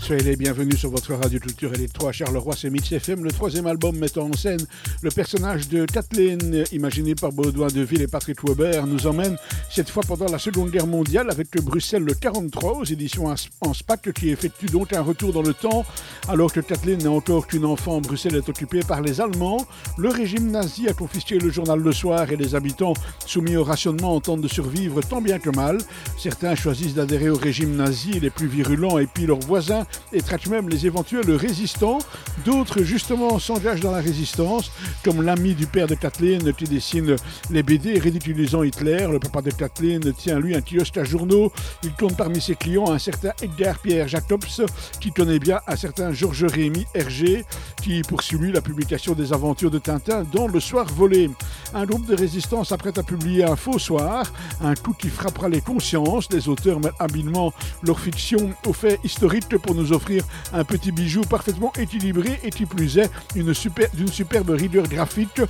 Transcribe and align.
Soyez 0.00 0.22
les 0.22 0.36
bienvenus 0.36 0.78
sur 0.78 0.90
votre 0.90 1.14
radio 1.14 1.38
culture 1.38 1.72
électro 1.74 2.08
à 2.08 2.12
Charleroi, 2.12 2.56
c'est 2.56 2.70
Mix 2.70 2.90
FM, 2.90 3.22
le 3.22 3.30
troisième 3.30 3.66
album 3.66 3.96
mettant 3.96 4.28
en 4.28 4.32
scène 4.32 4.58
le 5.02 5.10
personnage 5.10 5.68
de 5.68 5.84
Kathleen, 5.84 6.64
imaginé 6.72 7.14
par 7.14 7.30
Baudouin 7.30 7.68
Deville 7.68 8.02
et 8.02 8.08
Patrick 8.08 8.42
Weber, 8.42 8.86
nous 8.86 9.06
emmène 9.06 9.36
cette 9.70 9.88
fois 9.88 10.02
pendant 10.06 10.26
la 10.26 10.38
Seconde 10.38 10.70
Guerre 10.70 10.86
mondiale 10.86 11.30
avec 11.30 11.50
Bruxelles 11.62 12.02
le 12.02 12.14
43 12.14 12.78
aux 12.78 12.84
éditions 12.84 13.32
en 13.60 13.74
SPAC 13.74 14.12
qui 14.12 14.30
effectue 14.30 14.66
donc 14.66 14.92
un 14.94 15.02
retour 15.02 15.32
dans 15.32 15.42
le 15.42 15.54
temps 15.54 15.84
alors 16.28 16.52
que 16.52 16.60
Kathleen 16.60 16.98
n'est 16.98 17.06
encore 17.06 17.46
qu'une 17.46 17.64
enfant. 17.64 18.00
Bruxelles 18.00 18.34
est 18.34 18.48
occupée 18.48 18.80
par 18.80 19.02
les 19.02 19.20
Allemands. 19.20 19.66
Le 19.96 20.08
régime 20.08 20.50
nazi 20.50 20.88
a 20.88 20.92
confisqué 20.92 21.38
le 21.38 21.50
journal 21.50 21.78
Le 21.78 21.92
Soir 21.92 22.32
et 22.32 22.36
les 22.36 22.54
habitants 22.54 22.94
soumis 23.26 23.56
au 23.56 23.64
rationnement 23.64 24.20
tentent 24.20 24.40
de 24.40 24.48
survivre 24.48 25.02
tant 25.02 25.20
bien 25.20 25.38
que 25.38 25.50
mal. 25.50 25.78
Certains 26.18 26.54
choisissent 26.54 26.94
d'adhérer 26.94 27.30
au 27.30 27.36
régime 27.36 27.76
nazi, 27.76 28.18
les 28.18 28.30
plus 28.30 28.48
virulents 28.48 28.98
et 28.98 29.06
puis 29.06 29.26
leurs 29.30 29.40
voisins 29.40 29.86
et 30.12 30.22
traquent 30.22 30.48
même 30.48 30.68
les 30.68 30.86
éventuels 30.86 31.30
résistants. 31.30 31.98
D'autres, 32.44 32.82
justement, 32.82 33.38
s'engagent 33.38 33.80
dans 33.80 33.92
la 33.92 34.00
résistance, 34.00 34.72
comme 35.04 35.22
l'ami 35.22 35.54
du 35.54 35.66
père 35.66 35.86
de 35.86 35.94
Kathleen 35.94 36.52
qui 36.52 36.64
dessine 36.64 37.14
les 37.50 37.62
BD 37.62 37.98
ridiculisant 37.98 38.64
Hitler. 38.64 39.06
Le 39.08 39.20
papa 39.20 39.40
de 39.40 39.52
Kathleen 39.52 40.12
tient, 40.14 40.40
lui, 40.40 40.56
un 40.56 40.60
kiosque 40.60 40.96
à 40.96 41.04
journaux. 41.04 41.52
Il 41.84 41.92
compte 41.92 42.16
parmi 42.16 42.40
ses 42.40 42.56
clients 42.56 42.90
un 42.90 42.98
certain 42.98 43.30
Edgar 43.40 43.78
Pierre 43.78 44.08
Jacobs, 44.08 44.66
qui 45.00 45.12
connaît 45.12 45.38
bien 45.38 45.60
un 45.68 45.76
certain 45.76 46.12
Georges 46.12 46.44
Rémy 46.44 46.84
Hergé, 46.94 47.44
qui 47.80 48.02
poursuit, 48.02 48.50
la 48.52 48.60
publication 48.60 49.12
des 49.14 49.32
aventures 49.32 49.70
de 49.70 49.78
Tintin 49.78 50.24
dans 50.32 50.48
Le 50.48 50.58
Soir 50.58 50.86
volé. 50.86 51.30
Un 51.72 51.86
groupe 51.86 52.06
de 52.06 52.16
résistance 52.16 52.70
s'apprête 52.70 52.98
à 52.98 53.04
publier 53.04 53.44
un 53.44 53.54
faux 53.54 53.78
soir, 53.78 54.32
un 54.60 54.74
coup 54.74 54.92
qui 54.92 55.08
frappera 55.08 55.48
les 55.48 55.60
consciences. 55.60 56.28
Les 56.32 56.48
auteurs 56.48 56.80
mettent 56.80 56.94
habilement 56.98 57.52
leur 57.84 58.00
fiction 58.00 58.50
aux 58.66 58.72
faits 58.72 58.98
historiques 59.04 59.56
pour 59.58 59.76
nous 59.76 59.92
offrir 59.92 60.24
un 60.52 60.64
petit 60.64 60.90
bijou 60.90 61.20
parfaitement 61.22 61.72
équilibré 61.78 62.40
et 62.42 62.50
qui 62.50 62.66
plus 62.66 62.98
est 62.98 63.08
d'une 63.34 63.54
super, 63.54 63.88
superbe 64.10 64.50
rigueur 64.50 64.88
graphique. 64.88 65.40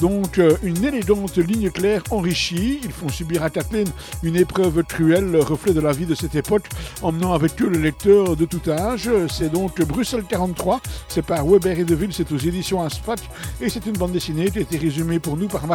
Donc 0.00 0.38
euh, 0.38 0.54
une 0.62 0.84
élégante 0.84 1.38
ligne 1.38 1.70
claire 1.70 2.02
enrichie. 2.10 2.80
Ils 2.84 2.92
font 2.92 3.08
subir 3.08 3.42
à 3.42 3.48
Kathleen 3.48 3.88
une 4.22 4.36
épreuve 4.36 4.82
cruelle, 4.84 5.30
le 5.30 5.40
reflet 5.40 5.72
de 5.72 5.80
la 5.80 5.92
vie 5.92 6.06
de 6.06 6.14
cette 6.14 6.34
époque, 6.34 6.68
emmenant 7.00 7.32
avec 7.32 7.60
eux 7.62 7.68
le 7.68 7.78
lecteur 7.78 8.36
de 8.36 8.44
tout 8.44 8.70
âge. 8.70 9.10
C'est 9.30 9.50
donc 9.50 9.80
Bruxelles 9.82 10.24
43. 10.28 10.80
C'est 11.08 11.22
par 11.24 11.46
Weber 11.46 11.78
et 11.78 11.84
Deville, 11.84 12.12
c'est 12.12 12.30
aux 12.32 12.38
éditions 12.38 12.82
Asphalt 12.82 13.22
et 13.62 13.70
c'est 13.70 13.86
une 13.86 13.96
bande 13.96 14.12
dessinée 14.12 14.50
qui 14.50 14.58
a 14.58 14.62
été 14.62 14.76
résumée 14.76 15.18
pour 15.18 15.38
nous 15.38 15.48
par 15.48 15.66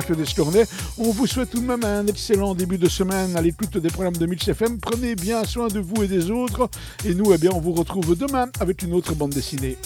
On 0.97 1.11
vous 1.11 1.25
souhaite 1.25 1.51
tout 1.51 1.61
de 1.61 1.65
même 1.65 1.83
un 1.83 2.05
excellent 2.07 2.53
début 2.53 2.77
de 2.77 2.89
semaine 2.89 3.35
à 3.37 3.41
l'écoute 3.41 3.77
des 3.77 3.89
programmes 3.89 4.17
de 4.17 4.25
Mix 4.25 4.47
FM. 4.47 4.77
Prenez 4.79 5.15
bien 5.15 5.43
soin 5.45 5.67
de 5.67 5.79
vous 5.79 6.03
et 6.03 6.07
des 6.07 6.31
autres. 6.31 6.69
Et 7.05 7.13
nous, 7.13 7.31
eh 7.33 7.37
bien, 7.37 7.51
on 7.53 7.61
vous 7.61 7.71
retrouve 7.71 8.17
demain 8.17 8.49
avec 8.59 8.81
une 8.83 8.93
autre 8.93 9.13
bande 9.15 9.31
dessinée. 9.31 9.77